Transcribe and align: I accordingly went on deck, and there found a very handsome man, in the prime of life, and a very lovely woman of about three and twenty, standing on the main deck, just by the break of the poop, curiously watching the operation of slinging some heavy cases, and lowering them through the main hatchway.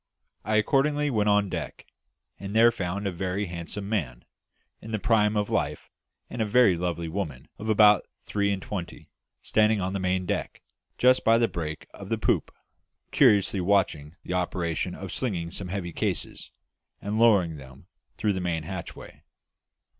I 0.43 0.55
accordingly 0.55 1.11
went 1.11 1.29
on 1.29 1.47
deck, 1.47 1.85
and 2.39 2.55
there 2.55 2.71
found 2.71 3.05
a 3.05 3.11
very 3.11 3.45
handsome 3.45 3.87
man, 3.87 4.25
in 4.81 4.89
the 4.89 4.97
prime 4.97 5.37
of 5.37 5.51
life, 5.51 5.91
and 6.27 6.41
a 6.41 6.43
very 6.47 6.75
lovely 6.75 7.07
woman 7.07 7.49
of 7.59 7.69
about 7.69 8.07
three 8.19 8.51
and 8.51 8.63
twenty, 8.63 9.11
standing 9.43 9.79
on 9.79 9.93
the 9.93 9.99
main 9.99 10.25
deck, 10.25 10.63
just 10.97 11.23
by 11.23 11.37
the 11.37 11.47
break 11.47 11.85
of 11.93 12.09
the 12.09 12.17
poop, 12.17 12.51
curiously 13.11 13.61
watching 13.61 14.15
the 14.23 14.33
operation 14.33 14.95
of 14.95 15.11
slinging 15.13 15.51
some 15.51 15.67
heavy 15.67 15.93
cases, 15.93 16.49
and 16.99 17.19
lowering 17.19 17.57
them 17.57 17.85
through 18.17 18.33
the 18.33 18.41
main 18.41 18.63
hatchway. 18.63 19.21